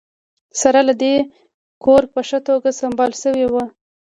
[0.61, 1.15] سره له دې
[1.83, 3.55] کور په ښه توګه سمبال شوی و